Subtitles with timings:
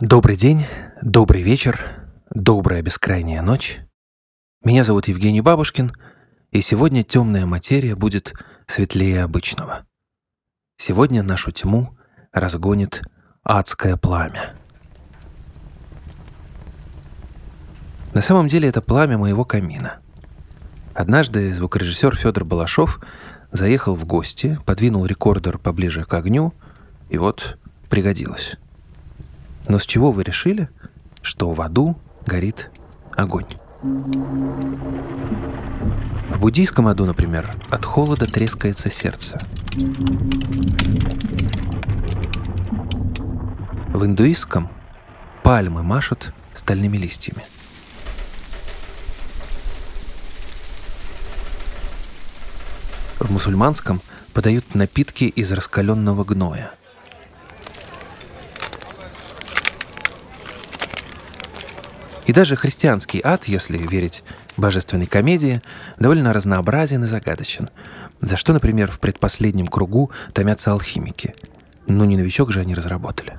[0.00, 0.66] Добрый день,
[1.00, 1.80] добрый вечер,
[2.28, 3.80] добрая бескрайняя ночь.
[4.62, 5.90] Меня зовут Евгений Бабушкин,
[6.50, 8.34] и сегодня темная материя будет
[8.66, 9.86] светлее обычного.
[10.76, 11.96] Сегодня нашу тьму
[12.30, 13.00] разгонит
[13.42, 14.54] адское пламя.
[18.12, 20.00] На самом деле это пламя моего камина.
[20.92, 23.00] Однажды звукорежиссер Федор Балашов
[23.50, 26.52] заехал в гости, подвинул рекордер поближе к огню,
[27.08, 27.56] и вот
[27.88, 28.58] пригодилось.
[29.68, 30.68] Но с чего вы решили,
[31.22, 32.70] что в аду горит
[33.16, 33.46] огонь?
[36.30, 39.40] В буддийском аду, например, от холода трескается сердце.
[43.92, 44.70] В индуистском
[45.42, 47.42] пальмы машут стальными листьями.
[53.18, 54.00] В мусульманском
[54.32, 56.72] подают напитки из раскаленного гноя–
[62.26, 64.24] И даже христианский ад, если верить
[64.56, 65.62] божественной комедии,
[65.98, 67.70] довольно разнообразен и загадочен.
[68.20, 71.34] За что, например, в предпоследнем кругу томятся алхимики.
[71.86, 73.38] Ну, не новичок же они разработали.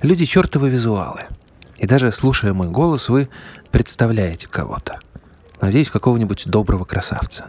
[0.00, 1.22] Люди чертовы визуалы.
[1.76, 3.28] И даже слушая мой голос, вы
[3.70, 5.00] представляете кого-то.
[5.60, 7.46] Надеюсь, какого-нибудь доброго красавца.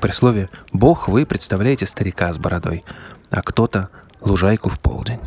[0.00, 2.84] При слове «бог» вы представляете старика с бородой,
[3.30, 3.88] а кто-то—
[4.20, 5.20] лужайку в полдень.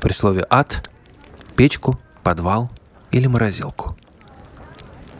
[0.00, 0.88] При слове «ад»—
[1.56, 2.70] печку, подвал,
[3.10, 3.96] или морозилку.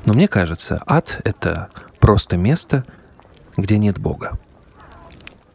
[0.05, 2.85] Но мне кажется, ад— это просто место,
[3.57, 4.39] где нет Бога.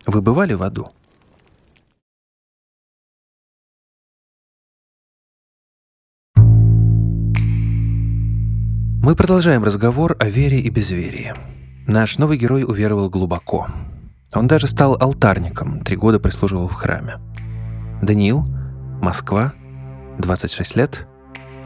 [0.05, 0.91] Вы бывали в аду?
[9.03, 11.33] Мы продолжаем разговор о вере и безверии.
[11.87, 13.67] Наш новый герой уверовал глубоко.
[14.33, 17.19] Он даже стал алтарником, три года прислуживал в храме.
[18.01, 18.45] Даниил,
[19.01, 19.53] Москва,
[20.19, 21.07] 26 лет,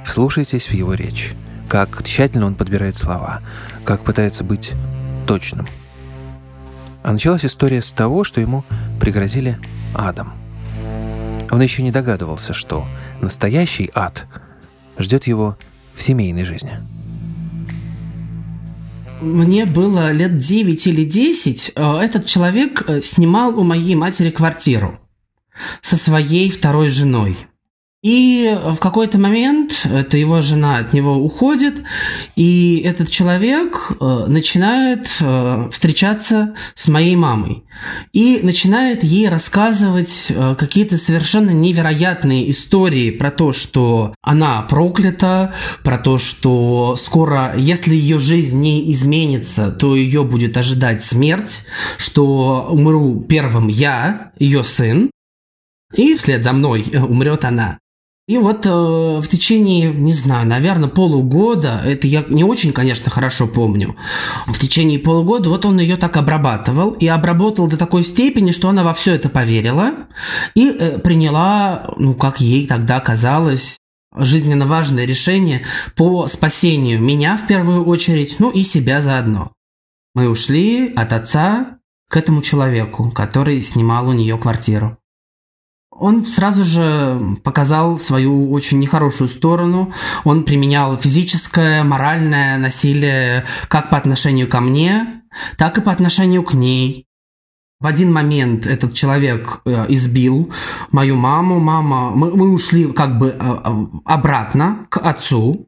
[0.08, 1.34] Вслушайтесь в его речь,
[1.68, 3.42] как тщательно он подбирает слова,
[3.84, 4.72] как пытается быть
[5.28, 5.68] точным.
[7.04, 8.64] А началась история с того, что ему
[9.02, 9.60] пригрозили
[9.94, 10.32] адом.
[11.52, 12.88] Он еще не догадывался, что
[13.22, 14.28] настоящий ад
[14.98, 15.58] ждет его
[15.94, 16.80] в семейной жизни.
[19.20, 21.74] Мне было лет 9 или 10.
[21.76, 25.00] Э, этот человек э, снимал у моей матери квартиру
[25.82, 27.36] со своей второй женой–
[28.08, 31.84] и в какой-то момент эта его жена от него уходит,
[32.38, 37.66] и этот человек э, начинает э, встречаться с моей мамой
[38.14, 45.54] и начинает ей рассказывать э, какие-то совершенно невероятные истории про то, что она проклята,
[45.84, 51.66] про то, что скоро, если ее жизнь не изменится, то ее будет ожидать смерть,
[51.98, 55.12] что умру первым я, ее сын,
[55.94, 57.80] и вслед за мной умрет она.
[58.28, 63.48] И вот э, в течение, не знаю, наверное, полугода, это я не очень, конечно, хорошо
[63.48, 63.96] помню,
[64.48, 68.84] в течение полугода вот он ее так обрабатывал, и обработал до такой степени, что она
[68.84, 69.94] во все это поверила
[70.56, 73.78] и э, приняла, ну, как ей тогда казалось,
[74.14, 75.62] жизненно важное решение
[75.96, 79.54] по спасению меня в первую очередь, ну и себя заодно.
[80.16, 81.78] Мы ушли от отца
[82.10, 84.98] к этому человеку, который снимал у нее квартиру.
[86.00, 89.94] Он сразу же показал свою очень нехорошую сторону.
[90.24, 95.24] Он применял физическое, моральное насилие как по отношению ко мне,
[95.58, 97.08] так и по отношению к ней.
[97.80, 100.52] В один момент этот человек э, избил
[100.92, 101.60] мою маму.
[101.60, 103.72] Мама, мы, мы ушли как бы э, э,
[104.06, 105.68] обратно к отцу.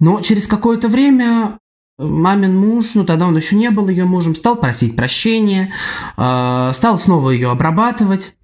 [0.00, 1.58] Но через какое-то время
[1.98, 5.74] мамин муж, ну тогда он еще не был ее мужем, стал просить прощения,
[6.14, 8.34] стал снова ее обрабатывать.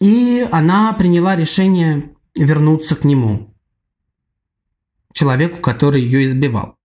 [0.00, 3.54] И она приняла решение вернуться к нему,
[5.12, 6.76] человеку, который ее избивал.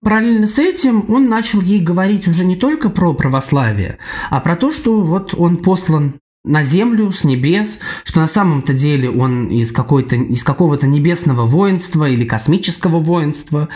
[0.00, 3.98] Параллельно с этим он начал ей говорить уже не только про православие,
[4.30, 9.10] а про то, что вот он послан на землю с небес, что на самом-то деле
[9.10, 13.68] он из, какой-то, из какого-то небесного воинства или космического воинства,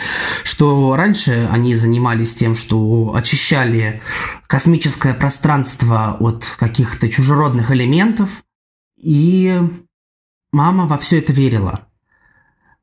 [0.43, 4.01] что раньше они занимались тем, что очищали
[4.47, 8.29] космическое пространство от каких-то чужеродных элементов,
[8.97, 9.59] и
[10.51, 11.86] мама во все это верила.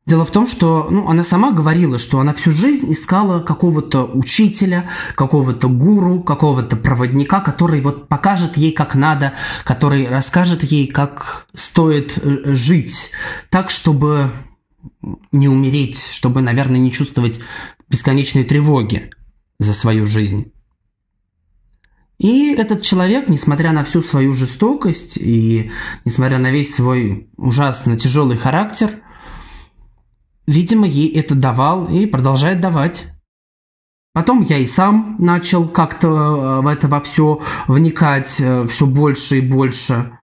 [0.06, 4.90] Дело в том, что ну, она сама говорила, что она всю жизнь искала какого-то учителя,
[5.14, 9.32] какого-то гуру, какого-то проводника, который вот покажет ей, как надо,
[9.64, 13.12] который расскажет ей, как стоит э, жить,
[13.48, 14.30] так, чтобы
[15.32, 17.40] не умереть, чтобы, наверное, не чувствовать
[17.88, 19.10] бесконечной тревоги
[19.58, 20.52] за свою жизнь.
[22.18, 25.70] И этот человек, несмотря на всю свою жестокость и
[26.04, 29.00] несмотря на весь свой ужасно тяжелый характер,
[30.46, 33.06] видимо, ей это давал и продолжает давать.
[34.12, 39.38] Потом я и сам начал как-то э, в это во все вникать э, все больше
[39.38, 40.18] и больше.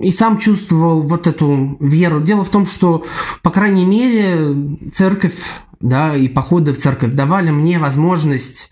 [0.00, 2.20] И сам чувствовал вот эту веру.
[2.20, 3.04] Дело в том, что,
[3.42, 4.56] по крайней мере,
[4.92, 5.36] церковь
[5.80, 8.70] да, и походы в церковь давали мне возможность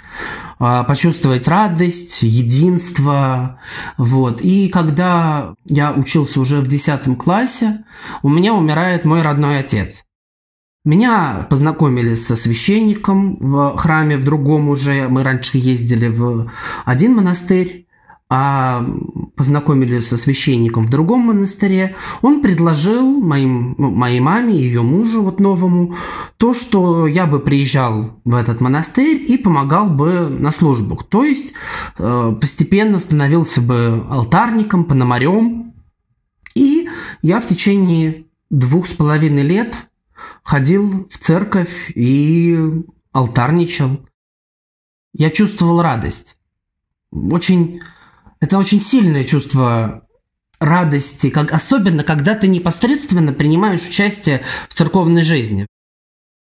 [0.59, 3.61] э, почувствовать радость, единство,
[3.97, 4.41] вот.
[4.41, 7.85] И когда я учился уже в 10 классе,
[8.23, 10.06] у меня умирает мой родной отец.
[10.87, 15.09] Меня познакомили со священником в храме, в другом уже.
[15.09, 16.49] Мы раньше ездили в
[16.85, 17.89] один монастырь,
[18.29, 18.87] а
[19.35, 21.97] познакомили со священником в другом монастыре.
[22.23, 25.97] Он предложил моим, ну, моей маме ее мужу, вот новому,
[26.37, 30.97] то, что я бы приезжал в этот монастырь и помогал бы на службу.
[31.09, 31.53] То есть
[31.99, 35.73] э, постепенно становился бы алтарником, пономарем.
[36.55, 36.89] И
[37.23, 39.89] я в течение двух с половиной лет
[40.43, 42.59] ходил в церковь и
[43.13, 44.07] алтарничал.
[45.13, 46.39] Я чувствовал радость.
[47.11, 47.81] Очень,
[48.41, 50.07] это очень сильное чувство
[50.61, 55.67] радости, как, особенно когда ты непосредственно принимаешь участие в церковной жизни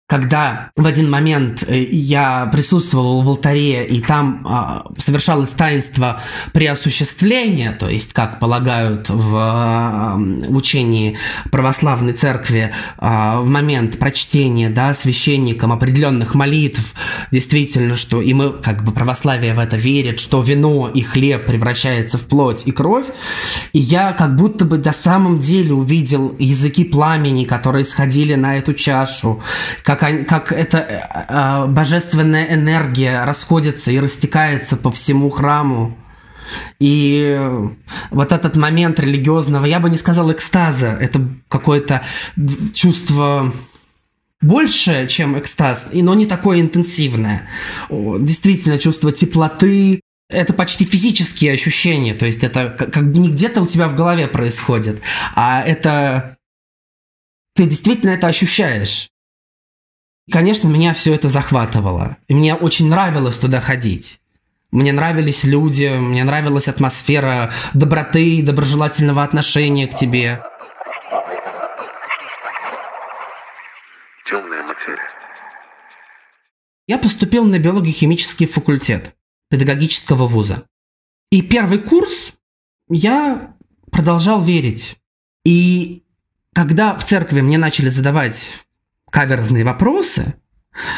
[0.07, 6.21] когда в один момент э, я присутствовал в алтаре, и там а, совершалось таинство
[6.53, 10.17] преосуществления, то есть, как полагают в а,
[10.49, 11.19] учении
[11.51, 16.95] православной церкви, а, в момент прочтения да, священником определенных молитв,
[17.33, 22.17] действительно, что и мы, как бы православие в это верит, что вино и хлеб превращается
[22.17, 23.07] в плоть и кровь,
[23.73, 28.73] и я как будто бы до самом деле увидел языки пламени, которые сходили на эту
[28.73, 29.43] чашу,
[29.83, 30.79] как как, как эта
[31.29, 35.97] э, божественная энергия расходится и растекается по всему храму.
[36.79, 37.41] И
[38.11, 42.03] вот этот момент религиозного, я бы не сказал экстаза, это какое-то
[42.75, 43.53] чувство
[44.41, 47.49] больше, чем экстаз, но не такое интенсивное.
[47.91, 53.67] Действительно, чувство теплоты, это почти физические ощущения, то есть это как бы не где-то у
[53.67, 55.01] тебя в голове происходит,
[55.35, 56.37] а это
[57.55, 59.09] ты действительно это ощущаешь.
[60.31, 62.17] Конечно, меня все это захватывало.
[62.27, 64.21] И мне очень нравилось туда ходить.
[64.73, 70.43] Мне нравились люди, мне нравилась атмосфера доброты, доброжелательного отношения к тебе.
[74.29, 75.09] Темная материя.
[76.89, 79.15] Я поступил на биологико-химический факультет
[79.49, 80.67] педагогического вуза.
[81.31, 82.33] И первый курс
[82.89, 83.55] я
[83.93, 84.97] продолжал верить.
[85.45, 86.03] И
[86.53, 88.66] когда в церкви мне начали задавать
[89.11, 90.35] каверзные вопросы,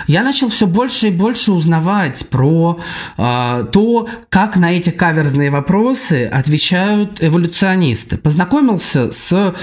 [0.06, 2.80] я начал все больше и больше узнавать про
[3.16, 8.18] э, то, как на эти каверзные вопросы отвечают эволюционисты.
[8.18, 9.54] Познакомился с,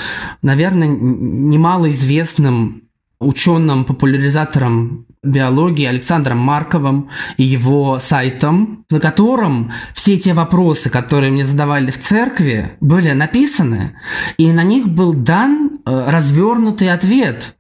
[0.41, 2.83] наверное, немалоизвестным
[3.19, 11.45] ученым, популяризатором биологии Александром Марковым и его сайтом, на котором все те вопросы, которые мне
[11.45, 13.99] задавали в церкви, были написаны,
[14.37, 17.55] и на них был дан э, развернутый ответ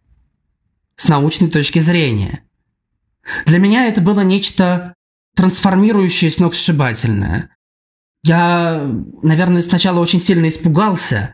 [0.95, 2.41] с научной точки зрения.
[3.45, 4.93] Для меня это было нечто
[5.35, 7.49] трансформирующее сногсшибательное.
[8.23, 8.81] Я,
[9.21, 11.33] наверное, сначала очень сильно испугался,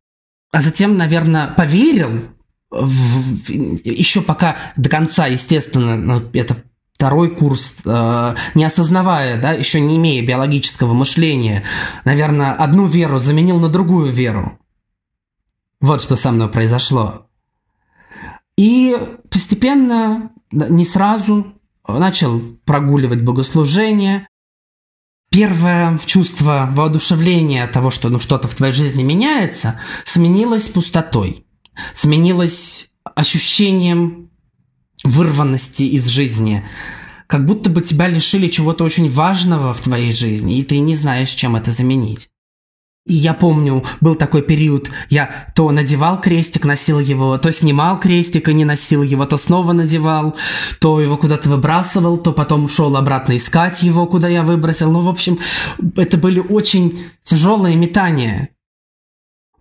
[0.52, 2.24] а затем, наверное, поверил,
[2.70, 6.58] в, еще пока до конца, естественно, это
[6.94, 11.64] второй курс, э, не осознавая, да, еще не имея биологического мышления,
[12.06, 14.60] наверное, одну веру заменил на другую веру.
[15.80, 17.28] Вот что со мной произошло.
[18.58, 18.98] И
[19.30, 21.54] постепенно, не сразу,
[21.88, 24.28] начал прогуливать богослужение.
[25.30, 31.46] Первое чувство воодушевления того, что ну, что-то в твоей жизни меняется, сменилось пустотой.
[31.94, 34.30] Сменилось ощущением
[35.04, 36.66] вырванности из жизни.
[37.28, 41.30] Как будто бы тебя лишили чего-то очень важного в твоей жизни, и ты не знаешь,
[41.30, 42.30] чем это заменить.
[43.08, 48.48] И я помню, был такой период, я то надевал крестик, носил его, то снимал крестик
[48.48, 50.36] и не носил его, то снова надевал,
[50.80, 54.92] то его куда-то выбрасывал, то потом шел обратно искать его, куда я выбросил.
[54.92, 55.40] Ну, в общем,
[55.96, 58.50] это были очень тяжелые метания.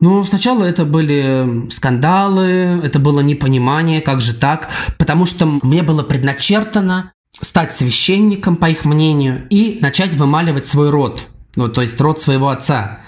[0.00, 4.68] Ну, сначала это были скандалы, это было непонимание, как же так,
[4.99, 11.26] потому что мне было предначертано стать священником, по их мнению, и начать вымаливать свой род–
[11.61, 13.00] ну, то есть род своего отца.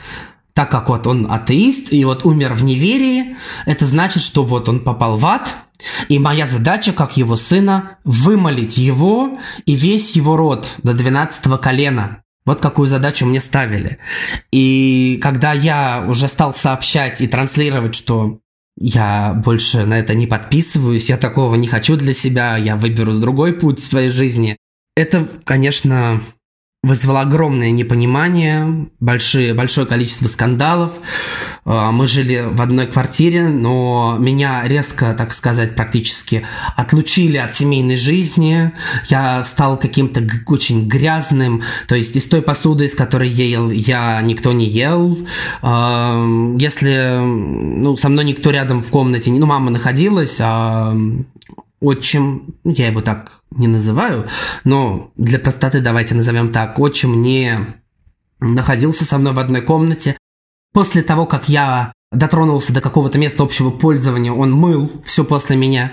[0.52, 4.80] Так как вот он атеист и вот умер в неверии, это значит, что вот он
[4.80, 5.54] попал в ад,
[6.08, 12.22] и моя задача, как его сына, вымолить его и весь его род до 12 колена.
[12.44, 13.96] Вот какую задачу мне ставили.
[14.50, 18.40] И когда я уже стал сообщать и транслировать, что
[18.76, 23.54] я больше на это не подписываюсь, я такого не хочу для себя, я выберу другой
[23.54, 24.58] путь в своей жизни.
[24.94, 26.20] Это, конечно,
[26.82, 30.92] вызвало огромное непонимание, большие, большое количество скандалов.
[31.64, 36.44] А, мы жили в одной квартире, но меня резко, так сказать, практически
[36.76, 38.72] отлучили от семейной жизни.
[39.06, 44.52] Я стал каким-то очень грязным, то есть из той посуды, из которой ел, я никто
[44.52, 45.16] не ел.
[45.62, 46.20] А,
[46.58, 50.96] если ну, со мной никто рядом в комнате, ну, мама находилась, а
[51.82, 54.28] отчим, я его так не называю,
[54.64, 57.58] но для простоты давайте назовем так, отчим не
[58.40, 60.16] находился со мной в одной комнате.
[60.72, 65.92] После того, как я дотронулся до какого-то места общего пользования, он мыл все после меня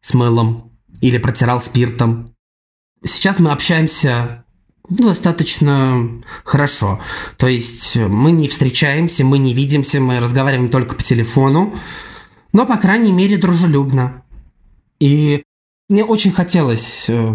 [0.00, 2.34] с мылом или протирал спиртом.
[3.04, 4.44] Сейчас мы общаемся
[4.88, 7.00] ну, достаточно хорошо.
[7.36, 11.74] То есть мы не встречаемся, мы не видимся, мы разговариваем только по телефону,
[12.52, 14.24] но, по крайней мере, дружелюбно.
[15.00, 15.42] И
[15.88, 17.34] мне очень хотелось э,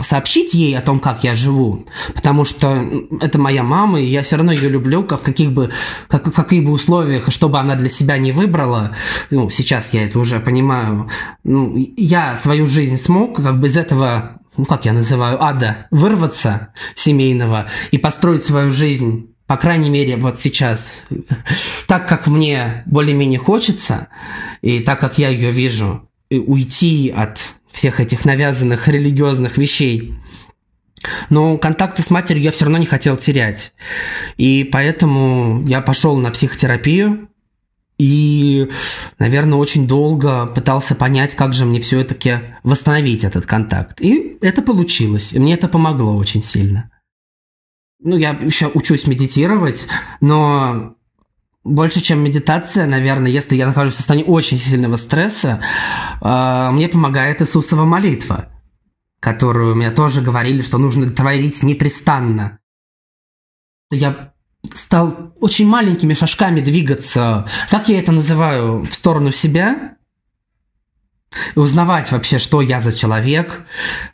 [0.00, 2.86] сообщить ей о том, как я живу, потому что
[3.20, 5.70] это моя мама, и я все равно ее люблю, как в каких бы,
[6.08, 8.96] как, в каких бы условиях, чтобы она для себя не выбрала,
[9.30, 11.08] ну, сейчас я это уже понимаю,
[11.44, 16.74] ну, я свою жизнь смог как бы из этого, ну, как я называю, ада, вырваться
[16.94, 21.06] семейного и построить свою жизнь по крайней мере, вот сейчас,
[21.88, 24.06] так как мне более-менее хочется,
[24.62, 30.14] и так как я ее вижу, уйти от всех этих навязанных религиозных вещей.
[31.30, 33.72] Но контакты с матерью я все равно не хотел терять.
[34.36, 37.28] И поэтому я пошел на психотерапию
[37.98, 38.70] и,
[39.18, 44.00] наверное, очень долго пытался понять, как же мне все-таки восстановить этот контакт.
[44.00, 45.32] И это получилось.
[45.32, 46.90] И мне это помогло очень сильно.
[48.02, 49.86] Ну, я еще учусь медитировать,
[50.22, 50.96] но
[51.64, 55.60] больше, чем медитация, наверное, если я нахожусь в состоянии очень сильного стресса,
[56.20, 58.48] э, мне помогает Иисусова молитва,
[59.20, 62.58] которую мне тоже говорили, что нужно творить непрестанно.
[63.90, 64.32] Я
[64.72, 69.96] стал очень маленькими шажками двигаться, как я это называю, в сторону себя,
[71.54, 73.62] узнавать вообще, что я за человек,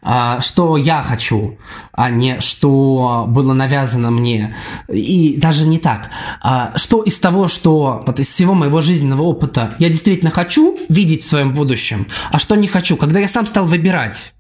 [0.02, 1.58] а, что я хочу,
[1.92, 4.54] а не что было навязано мне.
[4.88, 6.10] И даже не так.
[6.42, 11.22] А, что из того, что вот из всего моего жизненного опыта я действительно хочу видеть
[11.22, 14.34] в своем будущем, а что не хочу, когда я сам стал выбирать.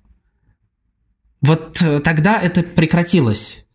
[1.40, 3.66] Вот э, тогда это прекратилось.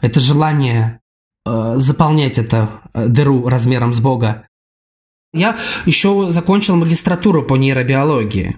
[0.00, 1.00] Это желание
[1.46, 4.47] э, заполнять это э, дыру размером с Бога.
[5.32, 8.56] Я еще закончил магистратуру по нейробиологии.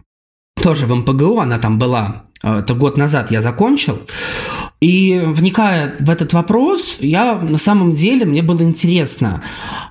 [0.63, 2.25] Тоже в МПГУ она там была.
[2.43, 4.01] Это год назад я закончил.
[4.81, 9.43] И вникая в этот вопрос, я на самом деле, мне было интересно,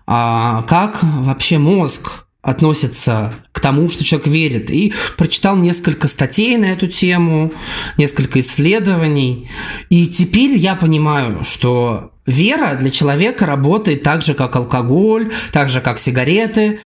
[0.07, 4.71] а как вообще мозг относится к тому, что человек верит.
[4.71, 7.51] И прочитал несколько статей на эту тему,
[7.97, 9.49] несколько исследований.
[9.89, 15.81] И теперь я понимаю, что Вера для человека работает так же, как алкоголь, так же,
[15.81, 16.79] как сигареты.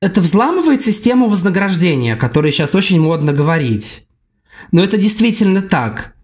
[0.00, 4.06] Это взламывает систему вознаграждения, о которой сейчас очень модно говорить.
[4.72, 6.14] Но это действительно так.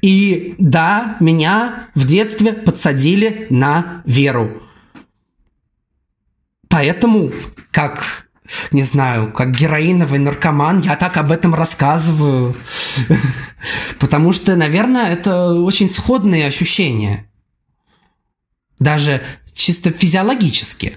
[0.00, 4.62] И да, меня в детстве подсадили на веру.
[6.70, 7.32] Поэтому,
[7.70, 8.27] как
[8.70, 12.54] не знаю, как героиновый наркоман, я так об этом рассказываю.
[13.98, 17.30] Потому что, наверное, это очень сходные ощущения.
[18.78, 19.22] Даже
[19.54, 20.96] чисто физиологически.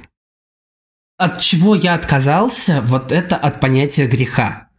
[1.17, 4.70] От чего я отказался, вот это от понятия греха.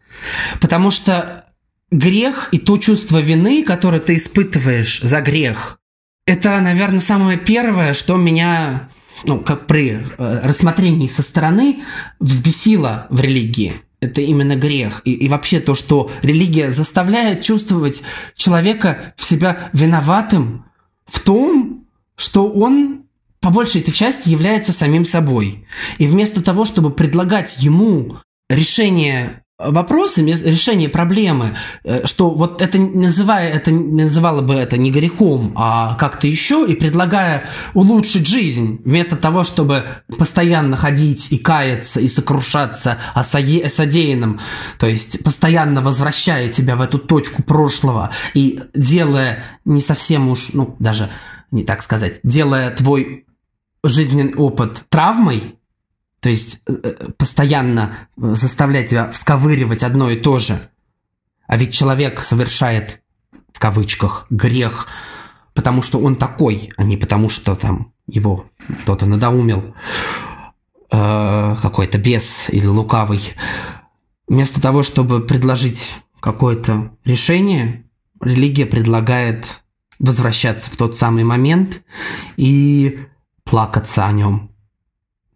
[0.60, 1.46] Потому что
[1.90, 5.78] грех и то чувство вины, которое ты испытываешь за грех,
[6.26, 8.88] это, наверное, самое первое, что меня
[9.24, 11.82] ну, как при э, рассмотрении со стороны,
[12.20, 13.74] взбесило в религии.
[14.00, 15.02] Это именно грех.
[15.04, 18.02] И, и вообще то, что религия заставляет чувствовать
[18.34, 20.64] человека в себя виноватым
[21.06, 21.86] в том,
[22.16, 23.04] что он
[23.40, 25.66] по большей этой части является самим собой.
[25.98, 31.54] И вместо того, чтобы предлагать ему решение вопросы, решение проблемы,
[31.84, 36.74] э, что вот это называя это называло бы это не грехом, а как-то еще, и
[36.74, 39.84] предлагая улучшить жизнь, вместо того, чтобы
[40.18, 44.40] постоянно ходить и каяться и сокрушаться о содеянном,
[44.78, 50.76] то есть постоянно возвращая тебя в эту точку прошлого и делая не совсем уж, ну
[50.78, 51.08] даже
[51.50, 53.26] не так сказать, делая твой
[53.84, 55.56] жизненный опыт травмой,
[56.22, 60.56] то есть э, э, постоянно э, заставлять тебя всковыривать одно и то же.
[61.48, 63.02] А ведь человек совершает,
[63.52, 64.86] в кавычках, грех
[65.52, 68.46] потому что он такой, а не потому что там его
[68.82, 69.74] кто-то надоумил,
[70.88, 73.20] какой-то бес или лукавый.
[74.26, 77.84] Вместо того, чтобы предложить какое-то решение,
[78.22, 79.60] религия предлагает
[79.98, 81.82] возвращаться в тот самый момент
[82.38, 82.98] и
[83.44, 84.51] плакаться о нем,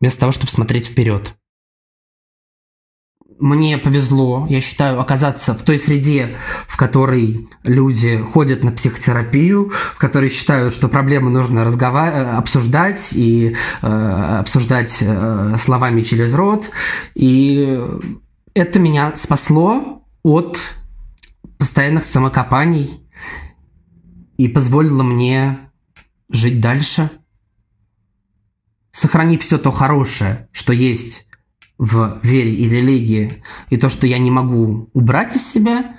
[0.01, 1.37] вместо того, чтобы смотреть вперед
[3.39, 6.37] мне повезло, я считаю, оказаться в той среде,
[6.67, 12.13] в которой люди ходят на психотерапию, в которой считают, что проблемы нужно разговар...
[12.15, 13.87] Э, обсуждать и э,
[14.41, 16.71] обсуждать э, словами через рот.
[17.15, 17.79] И
[18.55, 20.59] это меня спасло от
[21.59, 23.01] постоянных самокопаний
[24.37, 25.59] и позволило мне
[26.31, 27.11] жить дальше,
[28.97, 31.29] сохранив все то хорошее, что есть
[31.77, 33.31] в вере и религии,
[33.69, 35.97] и то, что я не могу убрать из себя,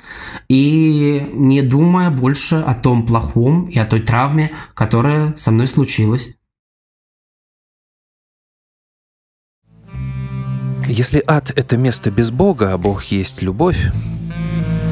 [0.49, 6.35] и не думая больше о том плохом и о той травме, которая со мной случилась.
[10.87, 13.91] Если ад— это место без Бога, а Бог есть любовь,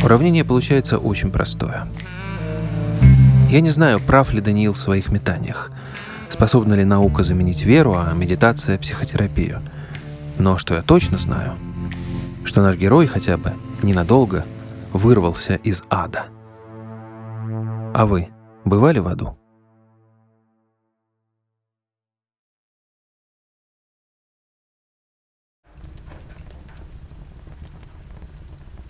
[0.03, 1.87] уравнение получается очень простое.
[3.49, 5.71] Я не знаю, прав ли Даниил в своих метаниях.
[6.35, 9.61] Способна ли наука заменить веру, а медитация— психотерапию—
[10.37, 11.57] но что я точно знаю,
[12.43, 14.45] что наш герой хотя бы ненадолго
[14.91, 16.25] вырвался из ада.
[17.93, 18.27] А вы
[18.65, 19.37] бывали в аду?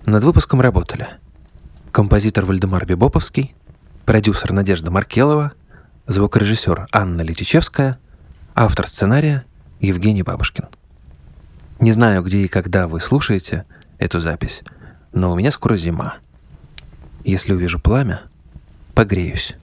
[0.07, 1.09] Над выпуском работали
[1.91, 3.53] композитор Вальдемар Бибоповский,
[4.05, 5.53] продюсер Надежда Маркелова,
[6.07, 7.97] звукорежиссер Анна Летичевская,
[8.53, 9.43] автор сценария
[9.79, 10.65] Евгений Бабушкин.
[11.79, 13.65] Не знаю, где и когда вы слушаете
[13.97, 14.61] эту запись,
[15.13, 16.15] но у меня скоро зима.
[17.23, 18.21] Если увижу пламя,
[18.93, 19.55] погреюсь.